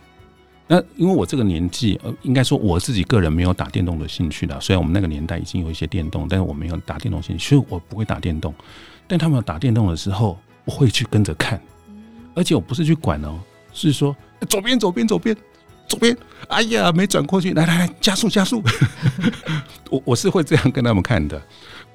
[0.67, 4.59] 那因为我这个年纪，呃，应该说我自己个人没有打电动的兴趣的。
[4.59, 8.53] 虽然我们那个年代已经有一些电动，但是我没有打电动兴趣，所以我不会打电动。
[9.07, 11.61] 但他们打电动的时候，我会去跟着看，
[12.33, 13.39] 而且我不是去管哦，
[13.71, 14.15] 是说
[14.49, 15.37] 左边左边左边
[15.87, 16.17] 左边，
[16.49, 18.61] 哎呀没转过去，来来来加速加速，
[19.91, 21.41] 我我是会这样跟他们看的。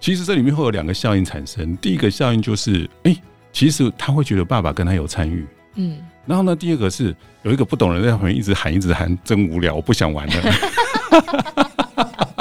[0.00, 3.12] 其实这里面会有两个效应产生，第一个效应就是哎。
[3.12, 3.22] 欸
[3.52, 10.34] 其实他会觉得爸爸跟他有参与，嗯，然后呢，第二个是有一个不懂的人在旁边一直喊，一直喊，真无聊，我不想玩了，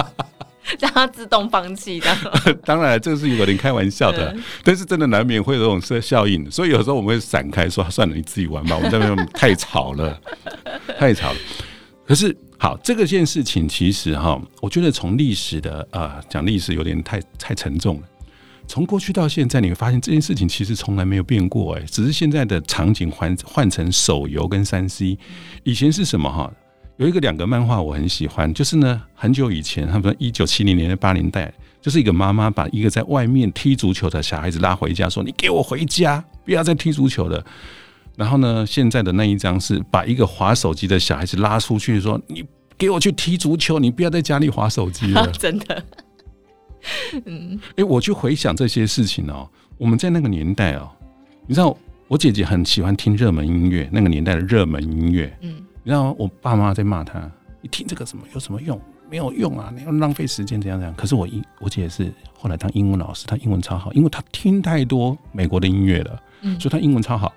[0.80, 2.08] 让他自动放弃的。
[2.66, 10.20] 当然，这个是有点开玩笑的，但是真的难免会有这种效效应，所以有时候我们会闪开，说算了，你自己玩吧，我们这边太吵了，
[10.98, 11.38] 太吵了。
[12.08, 18.04] 可是好，这个件事情其实哈，我觉得从历史的啊讲历史有点太太沉重了。
[18.72, 25.18] 从过去到现在，你会发现这件事情其实从来没有变过，哎，只是现在的场景换换成手游跟三 C。
[25.64, 26.50] 以前是什么哈？
[26.96, 37.44] 有一个两个漫画我很喜欢，就是呢，很久以前，他们说一九七零年的八零代，就是一个妈妈把一个在外面踢足球的小孩子拉回家，说：“你给我回家，不要再踢足球了。”
[38.16, 42.46] 然后呢，现在的那一张是把一个滑手机的小孩子拉出去，说：“你
[42.78, 45.28] 给我去踢足球，你不要在家里滑手机了。
[45.38, 45.84] ”真的。
[47.26, 50.90] 嗯，哎，我去回想这些事情哦，我们在那个年代哦，
[51.48, 51.76] 你知道，
[52.08, 57.30] 我姐姐很喜欢听热门音乐，那个年代的热门音乐，嗯，你知道，我爸妈在骂她，
[57.62, 58.80] 你听这个什么有什么用？
[59.10, 60.96] 没有用啊，你要浪费时间，怎样怎样。
[60.96, 67.34] 可是我英，我姐姐是后来当英文老师，她英文超好，因为她听太多美国的音乐了，嗯，所以她英文超好。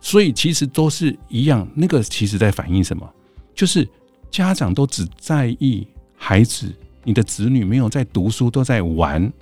[0.00, 3.04] 所以其实都是一样，那个其实在反映什么？
[3.52, 3.86] 就是
[4.30, 5.84] 家长都只在意
[6.16, 6.72] 孩子。
[7.04, 9.32] 你的子女没有在读书，都在玩，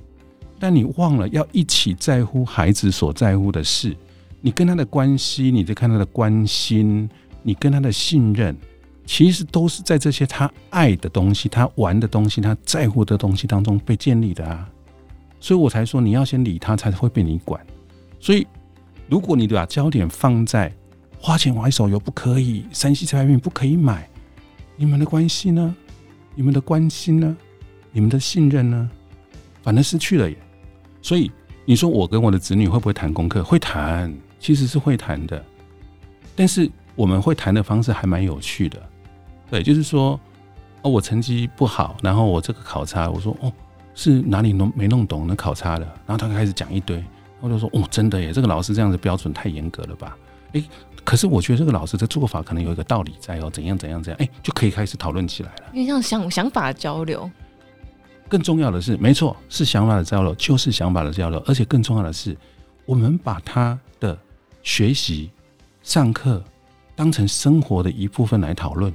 [0.59, 3.97] 但你忘了要一起在乎孩子所在乎的事。
[4.41, 7.09] 你跟他的关系，你在看他的关心，
[7.43, 8.57] 你跟他的信任，
[9.05, 14.69] 其实都是在这些他爱的东西、他玩的东西、他在乎的东西当中被建立的啊。
[15.41, 17.61] 所以我才说，你要先理他，才会被你管。
[18.21, 18.47] 所以，
[19.09, 20.73] 如果你把焦点放在
[21.19, 24.09] 花钱玩手游不可以，山西菜品不可以买，
[24.77, 25.75] 你们的关系呢？
[26.35, 27.37] 你们的关心呢？
[27.97, 28.91] 你们的信任呢，
[29.63, 30.37] 反而失去了耶。
[31.01, 31.33] 所以
[31.65, 33.43] 你说我跟我的子女会不会谈功课？
[33.43, 35.43] 会谈，其实是会谈的。
[36.35, 38.79] 但是我们会谈的方式还蛮有趣的。
[39.51, 40.21] 对，就是说，
[40.83, 43.51] 哦，我成绩不好，然后我这个考察，我说哦，
[43.95, 45.87] 是哪里弄没弄懂，那考差了。
[46.07, 47.03] 然后他开始讲一堆，
[47.41, 50.15] 我就说哦，真的耶，这个老师这样的标准太严格了吧？
[50.53, 50.63] 诶，
[51.03, 55.63] 可是我觉得这个老师的做法可能有一个道理在哦，怎样怎样怎样，诶，就可以开始讨论起来了。
[55.73, 57.31] 因为像想想法交流。
[58.29, 61.43] 更重要的是，没错，是想法的交流，就是想法的交流。
[61.47, 62.37] 而且更重要的是，
[62.85, 64.19] 我们把他的
[64.63, 65.31] 学习、
[65.83, 66.43] 上课
[66.95, 68.95] 当成生活的一部分来讨论。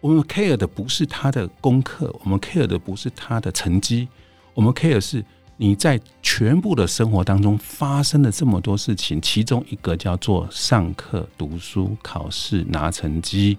[0.00, 4.06] 我们 care 的不是他的功课，我们 care 的不是他的成绩，
[4.52, 5.24] 我们 care 是
[5.56, 13.56] 你在全部的生活当中发生了这么多事情，其中一个叫做上课、读书、考试、拿成绩，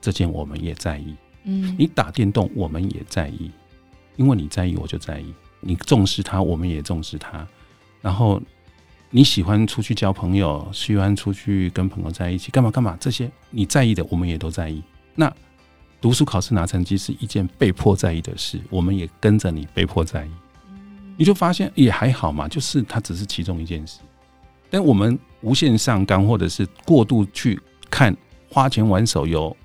[0.00, 1.14] 这件我们也在意。
[1.44, 3.50] 嗯，你打电动，我们也在意。
[4.16, 5.26] 因为你在意，我就在意；
[5.60, 7.46] 你重视他，我们也重视他。
[8.00, 8.40] 然后
[9.10, 12.96] 你喜欢出去交朋友，喜欢出去跟朋友在一起，干嘛干嘛？
[13.00, 14.82] 这些你在意的，我们也都在意。
[15.14, 15.32] 那
[16.00, 20.30] 读书考试拿成绩是一件被迫在意的事，我们也跟着你被迫在意。
[21.16, 24.00] 你就发现也还好嘛，就是它只是其中一件事。
[24.68, 28.14] 但我们无限上纲，或者是过度去看，
[28.50, 29.56] 花钱玩手游、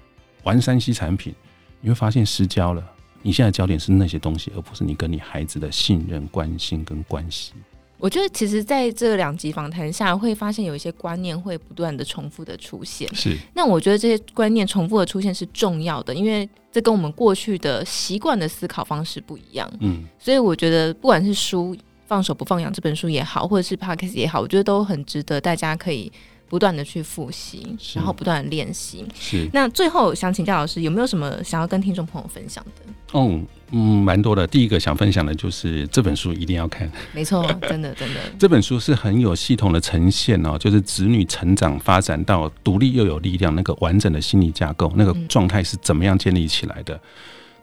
[0.44, 1.36] 玩山西产品，
[1.82, 2.84] 你会发现失焦了。
[3.22, 7.54] 你现在焦点是那些东西，而不是你跟你孩子的信任、关心跟关系。
[7.98, 13.08] 我觉得，其实在这两集访谈下，会发现有一些观念会不断的重复的出现。
[13.14, 19.72] 是，那我觉得这些观念重复的出现是重要的，因为这跟我们过去的习惯的思考方式不一样。
[19.82, 21.76] 嗯，所以我觉得，不管是书
[22.08, 26.12] 《放手不放养》这本书也好，或者是 Podcast 也好，我觉得都很值得大家可以。
[26.52, 29.06] 不断的去复习，然后不断的练习。
[29.18, 29.48] 是。
[29.54, 32.94] 那最后想请教老师，有没有什么想要跟听众朋友分享的？
[33.14, 34.46] 哦，嗯，蛮多的。
[34.46, 36.92] 第一个想分享的就是这本书一定要看。
[37.14, 38.20] 没错，真的真的。
[38.38, 46.94] 这本书是很有系统的呈现哦，就是子女成长发展到独立又有力量那个完整的心理架构，那个状态是怎么样建立起来的？
[46.96, 47.02] 嗯。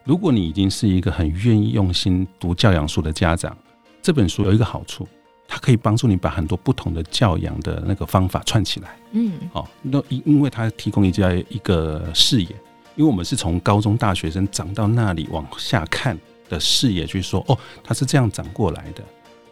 [0.05, 3.55] 如果你已经是一个很愿意用心读教养书的家长，
[4.01, 5.07] 这本书有一个好处。
[5.51, 12.51] 它可以帮助你把很多不同的教养的那个方法串起来，嗯，哦，那因因为它提供一家一个视野，
[12.95, 16.17] 因为我们是从高中大学生长到那里往下看
[16.51, 19.03] 的视野去说，哦，它是这样长过来的，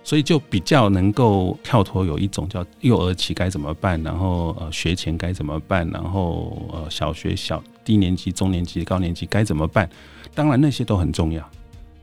[0.05, 9.89] 所以就比较能够跳脱有一种叫幼儿期该怎么办，然后呃学前该怎么办，然后呃小学小低年级、中年级、高年级该怎么办，
[10.35, 11.43] 当然那些都很重要，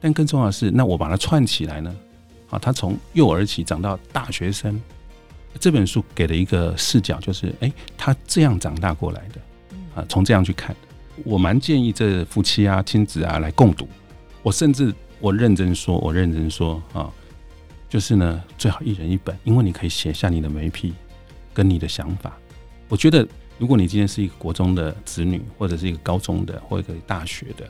[0.02, 1.96] 但更重要的是，那我把它串起来呢？
[2.54, 4.80] 啊，他从幼儿期长到大学生，
[5.60, 9.42] 这本书给了一个视角，就是哎、欸，他这样长大过来的，
[9.96, 10.76] 啊，从这样去看，
[11.26, 13.88] 我蛮建议这夫妻啊、亲子啊来共读。
[14.44, 17.12] 我甚至我认真说，我认真说啊，
[17.90, 20.94] 就是呢，最好一人一本，因为你可以写下你的眉批
[21.56, 22.38] 跟你的想法。
[22.88, 23.28] 我觉得，
[23.58, 27.68] 如果你今天是一个国中的子女，或者是一个高中的，或者一个大学的。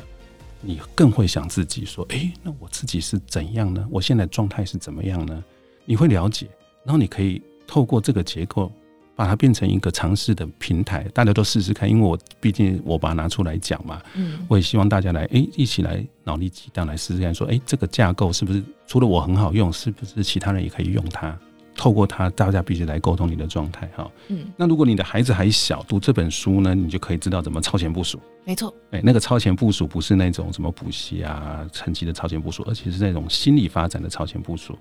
[0.65, 3.85] 你更会想自己说，诶，那我自己是怎样呢？
[3.91, 5.43] 我现在状态是怎么样呢？
[5.85, 6.47] 你会了解，
[6.85, 8.71] 然后你可以透过这个结构，
[9.15, 11.89] 把它变成一个尝试的平台，大家都试试看。
[11.89, 21.37] 因为我毕竟我把它拿出来讲嘛，嗯，我也希望大家来，诶，一起来脑力激荡来试试看，说，诶，这个架构是不是除了我很好用，是不是其他人也可以用它？
[21.75, 24.09] 透过它，大家必须来沟通你的状态哈。
[24.27, 28.19] 嗯，那如果你的孩子还小，读这本书呢，你就可以知道怎么超前部署。
[28.45, 34.77] 没错，哎，那个超前部署不是那种什么补习啊、成绩的超前部署，而且是那种心理发展的超前部署。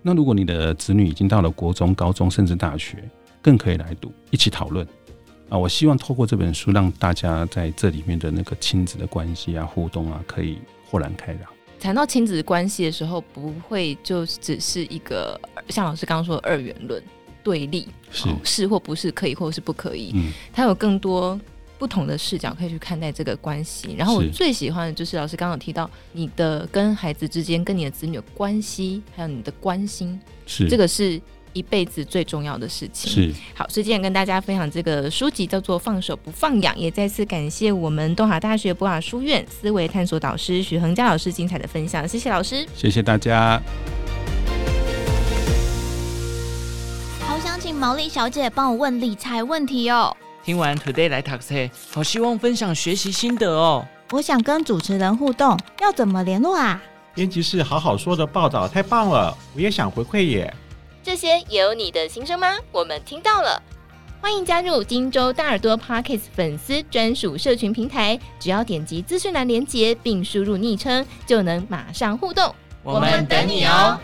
[0.00, 3.02] 那如果你的子女已经到了国中、高中，甚至大学，
[3.42, 4.86] 更可以来读，一起讨论
[5.48, 5.58] 啊。
[5.58, 11.42] 我希望透过这本书，让大家在这里面的那个亲子的关系啊、互动啊，可以豁然开朗。
[11.80, 17.02] 谈到亲子关系的时候，不会就只是一个像老师刚刚说的二元论
[17.42, 20.12] 对立，是、哦、是或不是，可以或是不可以。
[20.14, 21.40] 嗯，他有更多
[21.78, 23.94] 不同的视角可以去看待这个关系。
[23.96, 31.20] 然后我最喜欢的就是老师刚刚有提到你的跟孩子之间、跟你的子女的关系，还有你的关心，是这个是。
[31.52, 43.60] 一辈子最重要的事情是好，所以今天跟大家分享这个书籍叫做《放手不放养》，也再次感谢我们东华大学博雅书院思维探索导师许恒佳老师精彩的分享，谢谢老师，谢谢大家。
[47.20, 50.16] 好想请毛利小姐帮我问理财问题哦。
[50.44, 53.86] 听完 Today 来 Taxi，，好希望分享学习心得哦。
[54.10, 56.82] 我想跟主持人互动，要怎么联络啊？
[57.14, 60.52] 编辑室好好说的报道太棒了，我也想回馈耶。
[61.02, 62.56] 这些也有你的心声吗？
[62.70, 63.62] 我们听到了，
[64.20, 72.54] 欢迎加入荆州大耳朵 Parkes 粉丝专属社群平台，只要点击资讯栏连接并输入昵称，就能马上互动。
[72.82, 73.98] 我们等你哦。